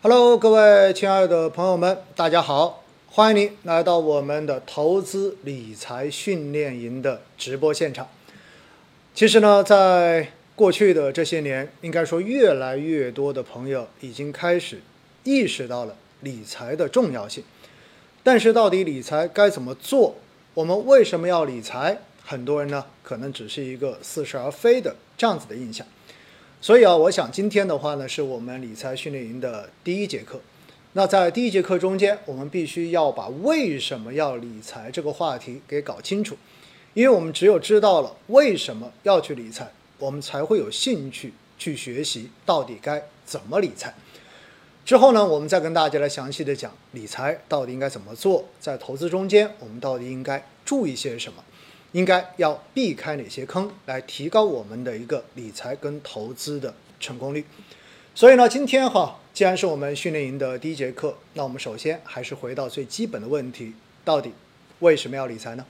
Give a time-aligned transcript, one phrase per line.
[0.00, 8.06] Hello，各位亲爱的朋友们，大家好，欢迎您来到我们的投资理财训练营的直播现场。
[9.12, 14.80] 其实呢，在过去的这些年，应该说越来越多的朋友已经开始
[15.24, 17.42] 意识到了理财的重要性。
[18.22, 20.14] 但是，到底理财该怎么做？
[20.54, 21.98] 我们为什么要理财？
[22.24, 25.84] 很多人呢，可能只是一个似是而非的这样子的印象。
[26.60, 30.40] 所以啊，我想今天的话呢，是我们理财训练营的第一节课。
[30.94, 36.36] 那在第一节课中间，我们必须要把为什么要理财这个话题给搞清楚，
[36.94, 43.94] 因为我们只有知道了为什么要去理财，我们才会有兴趣去学习到底该怎么理财。
[44.84, 51.44] 之后呢，我们再跟大家来详细的讲理财到底应该怎么做，在投资中间我们到底应该注意些什么。
[51.92, 57.44] 应该要避开哪些坑，来提高我们的一个理财跟投资的成功率。
[58.14, 63.72] 所以呢，今天哈，既然是我们训练营的第一节课，那我们首先还是回到最基本的问题：
[64.04, 64.32] 到底
[64.80, 65.64] 为什么要理财呢？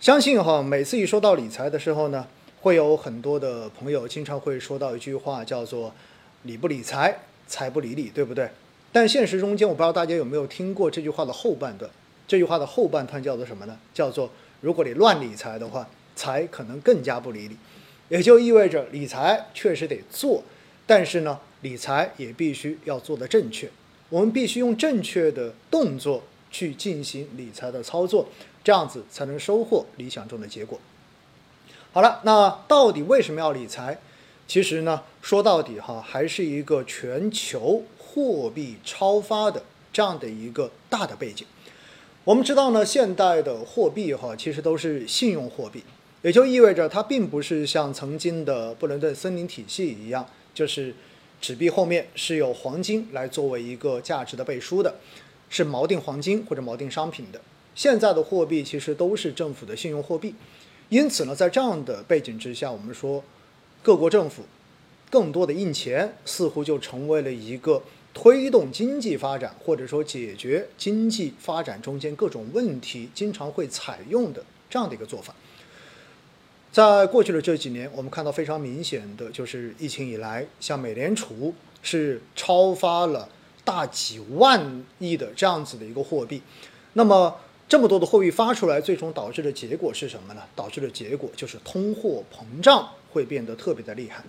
[0.00, 2.26] 相信哈，每次一说到理财的时候呢，
[2.62, 5.94] 会有很多的朋友经常会说到一句话，叫做
[6.42, 8.50] “理不理财，财不理理”，对不对？
[8.90, 11.88] 但现实中间，我不知道大家有没有听过这句话的后半段。
[12.26, 13.78] 这句话的后半段叫做什么呢？
[13.94, 14.28] 叫做。
[14.62, 17.56] 如果你乱理财的话，财可能更加不理你，
[18.08, 20.42] 也就意味着理财确实得做，
[20.86, 23.68] 但是呢，理财也必须要做的正确。
[24.08, 28.28] 我们必须用正确的动作去进行理财的操作，
[28.62, 30.80] 这样子才能收获理想中的结果。
[31.92, 33.98] 好了，那到底为什么要理财？
[34.46, 41.46] 其实呢，说到底哈，还是一个全球货币超发的这样的一个大的背景。
[42.24, 45.82] 我们知道呢，现代的货币哈，其实都是信用货币，
[46.22, 50.94] 也就意味着它并不是像曾经的布伦顿森林体系一样，就是
[51.40, 54.94] 纸币后面是有黄金来作为一个价值的背书的，
[55.50, 57.40] 是锚定黄金或者锚定商品的。
[57.74, 60.32] 现在的货币其实都是政府的信用货币，
[60.90, 63.24] 因此呢，在这样的背景之下，我们说
[63.82, 64.44] 各国政府
[65.12, 67.80] 更多的印钱，似乎就成为了一个。
[68.14, 75.34] 推动经济发展，或者说解决经济发展中间各种问题，经常会采用的这样的一个做法。
[76.70, 83.26] 在过去的这几年，我们看到非常明显的就是疫情以来，像美联储是超发了
[83.64, 86.42] 大几万亿的这样子的一个货币。
[86.92, 87.34] 那么
[87.66, 90.42] 这么多的货币发出来，最终导致的结果是什么呢？
[90.54, 94.22] 导致的结果就是通货膨胀会变得特别的厉害。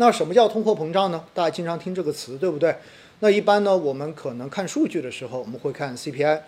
[0.00, 1.24] 那什么叫通货膨胀呢？
[1.34, 2.76] 大家经常听这个词，对不对？
[3.18, 6.40] 那一般呢，我们可能看数据的时候，我们会看 CPI，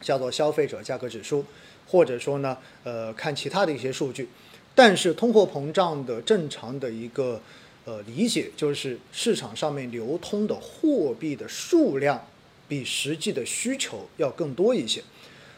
[0.00, 1.44] 叫做消费者价格指数，
[1.86, 4.30] 或者说呢，呃，看其他的一些数据。
[4.74, 7.38] 但是通货膨胀的正常的一个
[7.84, 12.26] 呃理解，就是市场上面流通的货币的数量
[12.66, 15.02] 比实际的需求要更多一些。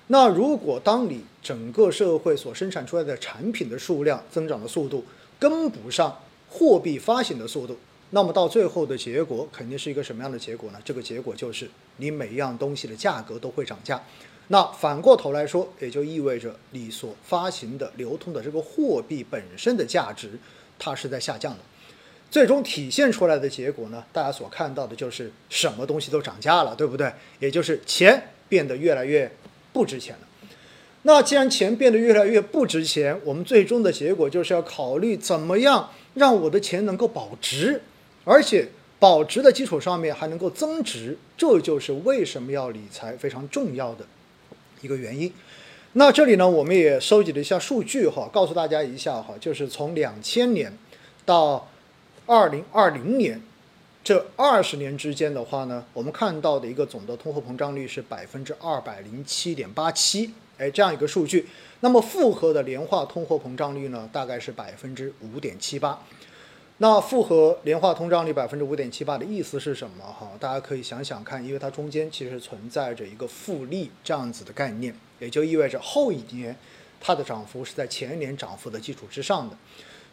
[0.08, 5.04] 那如果当你整个社会所生产出来的产品的数量增长的速度
[5.38, 6.18] 跟不上
[6.52, 7.78] 货币发行的速度，
[8.10, 10.78] 那么到最后的结果肯定是一个什么样的结果呢？
[10.84, 14.00] 这个结果就是你每一样东西的价格都会涨价。
[14.48, 20.38] 那反过头来说，也就意味着你所发行的、流通的这个货币本身的价值，
[20.78, 21.60] 它是在下降的。
[22.30, 27.10] 最终体现出来的结果呢，大家所看到的就是什么东西都涨价了，对不对？
[27.40, 29.30] 也就是钱变得越来越
[29.72, 30.26] 不值钱了。
[31.02, 37.82] 那既然钱变得越来越不值钱，我们最终的结果就是要考虑怎么样让我的钱能够保值。
[38.24, 38.68] 而且
[39.00, 44.06] 保值的基础上面还能够增值，这就是为什么要理财非常重要的
[44.80, 45.32] 一个原因。
[45.94, 50.72] 那这里呢，我们也收集了一下数据哈，告诉大家一下哈，就是从两千年
[51.24, 51.68] 到
[52.26, 53.42] 二零二零年
[54.04, 61.44] 这二十年之间的话呢，我们看到的一个总的通货膨胀率是百分之二百零七点八七，哎，这样一个数据。
[61.80, 66.00] 那么复合的年化通货膨胀率呢，大概是百分之五点七八。
[66.78, 70.04] 那复合年化通胀率百分之五点七八的意思是什么？
[70.04, 76.56] 哈，大家可以想想看，因为它中间其实存在着一个复利这样子的概念，也就意味着后一年
[77.00, 79.56] 它的涨幅是在前一年涨幅的基础之上的。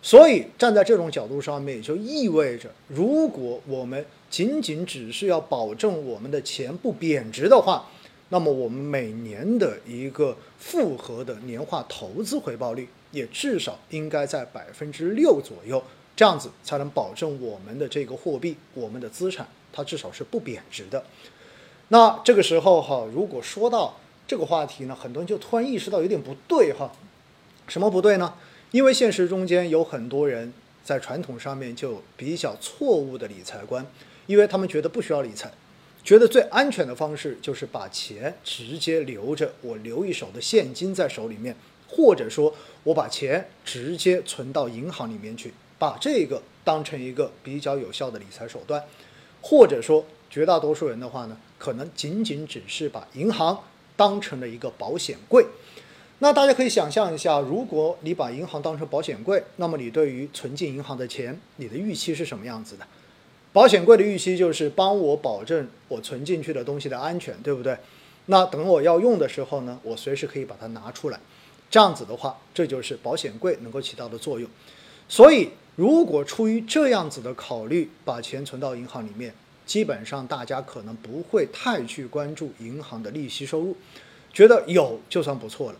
[0.01, 7.85] 所以站在这种角度上面，也就意味着，如果我们仅仅只是要保证我们的钱不贬值的话，
[8.29, 15.83] 那么我们每年的一个复合的年化投资回报率也至少应该在百分之六左右。
[16.15, 21.01] 这样子才能保证我们的这个货币，我们的资产，它至少是不贬值的。
[21.87, 23.97] 那这个时候哈，如果说到
[24.27, 26.91] 这个话题呢，很多人就突然意识到有点不对哈。
[27.69, 28.33] 什么不对呢？
[28.71, 30.53] 因为现实中间有很多人
[30.83, 33.85] 在传统上面就比较错误的理财观，
[34.27, 35.49] 因为他们觉得不需要理财，
[36.03, 41.55] 觉得最安全的方式就是把钱直接留着，我留一手的现金在手里面，
[41.87, 48.83] 或者说我把钱直接存到银行里面去，把这个当成一个比较有效的理财手段，
[49.41, 53.63] 或者说绝大多数人的话呢，可能仅仅只是把银行
[53.95, 55.45] 当成了一个保险柜。
[56.19, 62.85] 那大家可以想象一下，如果你把银行当成保险柜，那么你对于存进银行的钱，你的预期是什么样子的？
[63.51, 67.75] 保险柜的预期就是帮我保证我存进去的东西的安全，对不对？
[68.27, 71.19] 那等我要用的时候呢，我随时可以把它拿出来。
[71.71, 74.49] 这样子的话，这就是保险柜能够起到的作用。
[75.07, 79.33] 所以，如果出于这样子的考虑，把钱存到银行里面，
[79.65, 83.75] 基本上大家可能不会太去关注银行的利息收入，
[84.31, 85.77] 觉得有就算不错了。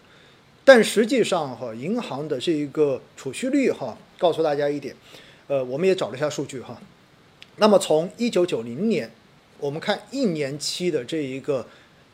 [0.66, 4.96] 但实际上，哈，银行的这一个储蓄率，哈，告诉大家一点，
[5.48, 6.80] 呃，我们也找了一下数据，哈。
[7.60, 9.10] 那么从一九九零年，
[9.60, 11.66] 我们看一年期的这一个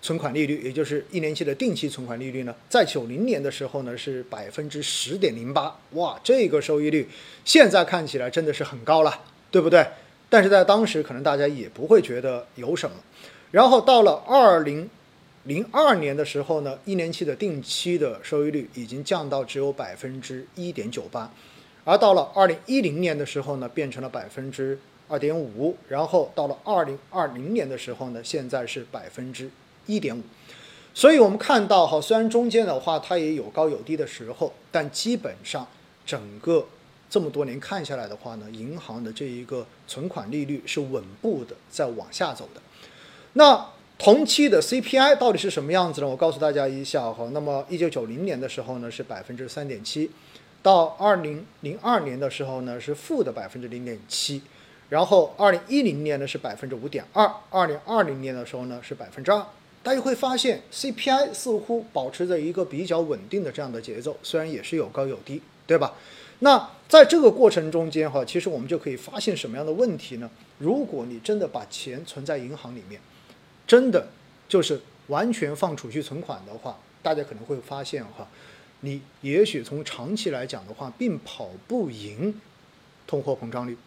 [0.01, 7.07] 存款利率，也就是一年期的定期存款利率呢，在九零年的时候呢是百分之十点零八，哇，这个收益率
[7.43, 9.87] 现在看起来真的是很高了，对不对？
[10.29, 12.95] 但是在当时可能大家也不会觉得有什么。
[13.51, 14.89] 然后到了二零。
[15.47, 21.31] 零二年的时候呢，一年期的定期的收益率已经降到只有百分之一点九八，
[21.83, 29.49] 而到了二零一零年的时候呢，变成了百分之二点五，然后到了二零二零年的时候呢，现在是百分之
[29.85, 30.21] 一点五。
[30.93, 35.67] 所以我们看到哈，虽然中间的话它也有高有低的时候，但基本上
[36.05, 36.65] 整个
[37.09, 42.61] 这么多年看下来的话呢，银行的这一个存款利率是稳步的在往下走的。
[43.33, 43.67] 那
[43.97, 46.07] 同期的 CPI 到底是什么样子呢？
[46.07, 47.29] 我告诉大家一下哈。
[47.31, 50.09] 那么，一九九零年的时候呢是百分之三点七，
[50.61, 54.41] 到二零零二年的时候呢是负的百分之零点七，
[54.89, 59.45] 然后二零一零年呢是百分之五点二，二零二零年的时候呢是百分之二。
[59.81, 65.93] 大家会发现 CPI 似乎保持着一个比较稳定的这样的节奏，虽然也是有高有低，对吧？
[66.39, 70.29] 那在这个过程中间哈，其实我们就可以发现什么样的问题呢？
[70.57, 72.99] 如果你真的把钱存在银行里面，
[73.67, 74.07] 真的
[74.49, 78.27] 就是完全放储蓄存款的话，大家可能会发现哈，
[78.81, 82.41] 你也许从长期来讲的话，并跑不赢
[83.05, 83.77] 通货膨胀率，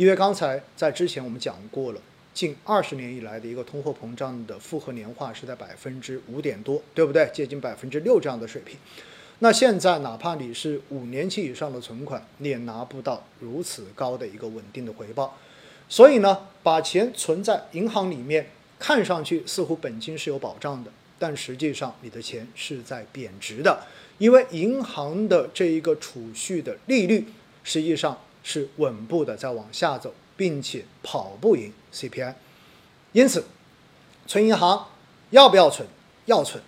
[0.00, 2.00] 因为刚才在之前我们讲过了，
[2.32, 7.30] 近二十年以来的一个通货膨胀的复合年化是在百分之五点多，对不对？
[7.34, 8.78] 接近百分之六这样的水平。
[9.40, 15.36] 那现在哪怕你是五年期以上的存款，你也拿不到如此高的一个稳定的回报。
[15.86, 18.46] 所以呢，把钱存在银行里面。
[18.78, 23.84] 看上去似乎本金是有保障的，但实际上你的钱是在贬值的，
[24.16, 27.26] 因为银行的这一个储蓄的利率
[27.62, 32.34] 实际上是稳步的在往下走，并且跑不赢 CPI。
[33.12, 33.44] 因此，
[34.26, 34.88] 存银行
[35.30, 35.86] 要不要存？
[36.26, 36.62] 要存，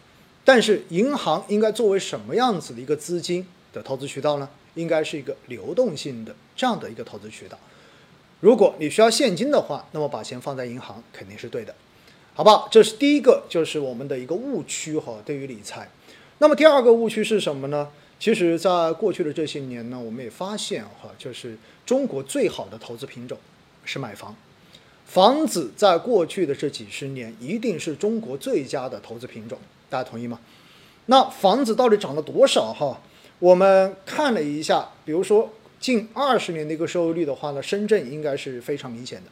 [0.45, 4.49] 但是银行应该作为什么样子的一个资金的投资渠道呢？
[4.75, 7.59] 应该是一个流动性的这样的一个投资渠道。
[8.41, 11.75] 如果你需要现金的话，那么把钱放在银行肯定是对的。
[12.35, 12.67] 好不好？
[12.73, 15.89] 这是第一个，就是我们的一个误区哈，对于理财。
[16.39, 17.91] 那么第二个误区是什么呢？
[18.23, 23.37] 其实，在过去的这些年呢，我们也发现哈，就是中国最好的投资品种
[23.85, 24.33] 是买房。
[25.05, 29.59] 房子在过去的这几十年，一定是中国最佳的投资品种，
[29.91, 30.39] 大家同意吗？
[31.07, 33.01] 那房子到底涨了多少哈？
[33.41, 35.51] 我们看了一下，比如说
[35.81, 39.31] 近二十年的一个收益率的话呢，深圳应该是非常明显的。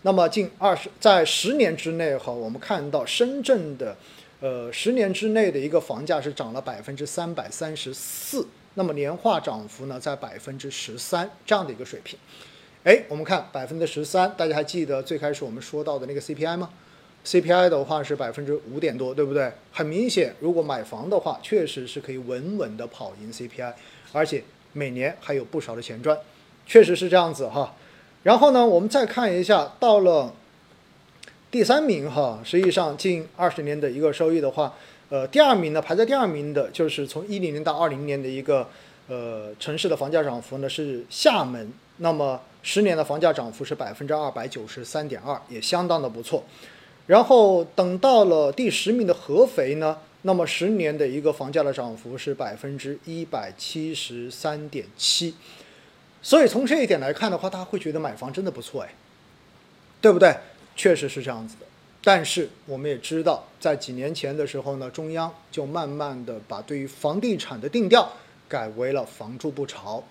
[0.00, 3.94] 那么近二十在十年之内哈，我们看到深圳的，
[4.40, 12.18] 呃，十年之内的一个房价是涨了百分之三百三十四，那么年化涨幅呢在百分之十三这样的一个水平。
[12.84, 16.70] 哎，我们看百分之十三，大家还记得最开始我们说到的那个 CPI 吗
[17.26, 19.52] ？CPI 的话是百分之五点多，对不对？
[19.70, 23.74] 很明显，如果买房的话，确实是可以稳稳的跑赢 CPI，
[24.12, 24.42] 而且
[24.72, 26.16] 每年还有不少的钱赚，
[26.66, 27.76] 确实是这样子哈。
[28.22, 30.32] 然后呢，我们再看一下，到了
[31.50, 34.72] 第三名哈，实际上近二十年的一个收益的话，
[35.08, 38.68] 呃，第二名呢排在第二名的就是从一零年到二零年的一个
[39.08, 46.44] 呃城市的房价涨幅呢是厦门，那么十年的房价涨幅是百分之二百九十三点二，也相当的不错。
[47.08, 55.34] 然后等到了第十名的合肥呢，那么十年的一个房价的涨幅是百分之一百七十三点七。
[56.22, 58.94] 所以从这一点来看的话，大家会觉得买房真的不错哎，
[60.00, 60.32] 对不对？
[60.80, 61.66] 确实是这样子的。
[62.02, 68.10] 但是我们也知道，在几年前的时候呢，中央就慢慢的把对于房地产的定调
[68.48, 70.02] 改为了“房住不炒”，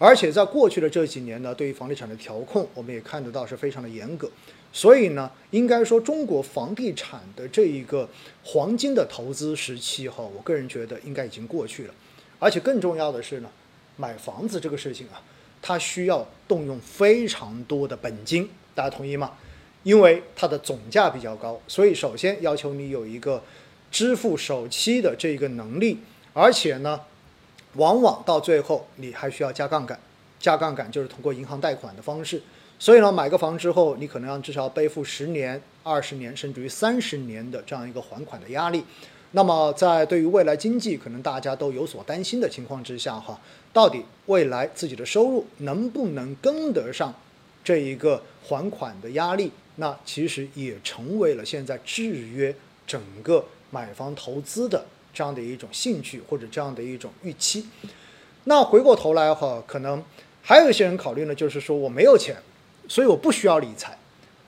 [0.00, 4.30] 而且在过去的这几年呢，对于房地产的调控，我们也看得到是非常的严格。
[4.72, 8.08] 所以呢，应该说中国房地产的这一个
[8.42, 11.94] 黄金的投资时期哈，我个人觉得应该已经过去了。
[12.38, 13.50] 而且更重要的是呢，
[13.98, 15.20] 买房子这个事情啊，
[15.60, 19.32] 它需要动用非常多的本金，大家同意吗？
[19.84, 23.40] 因为它的总价比较高，所以首先要求你有一个
[23.92, 25.98] 支付首期的这个能力，
[26.32, 27.00] 而且呢，
[27.74, 29.96] 往往到最后你还需要加杠杆，
[30.40, 32.42] 加杠杆就是通过银行贷款的方式。
[32.76, 38.84] 所以呢，买个房之后，你可能要至少背负十年、二十年，甚至于三十年的这样一个还款的压力。
[39.30, 43.38] 那么，在对于未来经济可能大家都有所担心的情况之下，哈，
[43.72, 47.14] 到底未来自己的收入能不能跟得上
[47.62, 49.52] 这一个还款的压力？
[49.76, 52.54] 那其实也成为了现在制约
[52.86, 57.66] 整个买房投资的这样的一种兴趣或者这样的一种预期。
[58.44, 60.02] 那回过头来哈，可能
[60.42, 62.36] 还有一些人考虑呢，就是说我没有钱。
[62.86, 63.96] 所以我不需要理财。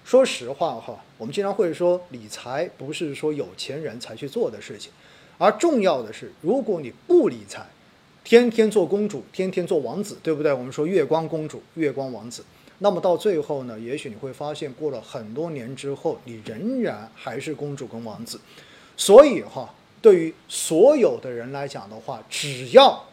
[0.05, 4.93] 说实话哈，我们经常会说理财不是说有钱人才去做的事情，
[5.39, 7.65] 而重要的是，如果你不理财，
[8.23, 10.53] 天天做公主，天天做王子，对不对？
[10.53, 12.45] 我们说月光公主、月光王子，
[12.79, 18.41] 那么到最后呢，也许你会发现，过了很多年之后，你仍然还是公主跟王子。
[18.97, 23.05] 所以哈，对于所有的人来讲的话，只要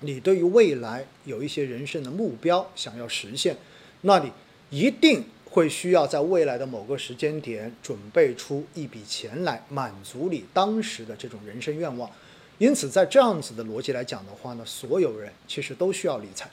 [0.00, 3.56] 你对于未来有一些人生的目标想要实现，
[4.02, 4.30] 那你。
[4.70, 12.10] 一定会需要在未来的某个时间点准备出一笔钱来满足你当时的这种人生愿望，
[12.58, 16.50] 因此在这样子的逻辑来讲的话呢，所有人其实都需要理财，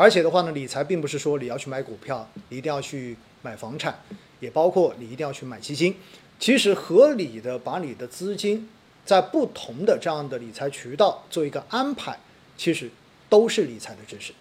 [0.00, 4.02] 而且的话呢，理财并不是说你要去买股票，你一定要去买房产，
[4.38, 5.94] 也包括你一定要去买基金，
[6.38, 8.66] 其实合理的把你的资金
[9.04, 12.18] 在不同的这样的理财渠道做一个安排，
[12.56, 12.90] 其实
[13.28, 14.32] 都是理财的知识。